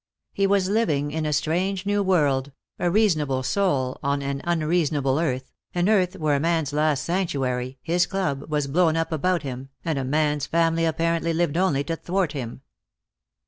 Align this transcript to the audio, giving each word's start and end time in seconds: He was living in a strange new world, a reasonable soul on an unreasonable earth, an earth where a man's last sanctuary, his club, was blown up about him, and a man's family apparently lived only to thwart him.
He 0.33 0.47
was 0.47 0.67
living 0.67 1.11
in 1.11 1.27
a 1.27 1.31
strange 1.31 1.85
new 1.85 2.01
world, 2.01 2.51
a 2.79 2.89
reasonable 2.89 3.43
soul 3.43 3.99
on 4.01 4.23
an 4.23 4.41
unreasonable 4.45 5.19
earth, 5.19 5.51
an 5.75 5.87
earth 5.87 6.17
where 6.17 6.35
a 6.35 6.39
man's 6.39 6.73
last 6.73 7.05
sanctuary, 7.05 7.77
his 7.83 8.07
club, 8.07 8.49
was 8.49 8.65
blown 8.65 8.97
up 8.97 9.11
about 9.11 9.43
him, 9.43 9.69
and 9.85 9.99
a 9.99 10.03
man's 10.03 10.47
family 10.47 10.85
apparently 10.85 11.33
lived 11.33 11.55
only 11.55 11.83
to 11.83 11.95
thwart 11.95 12.31
him. 12.31 12.61